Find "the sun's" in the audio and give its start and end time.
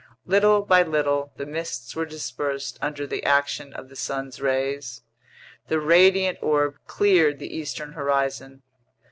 3.87-4.41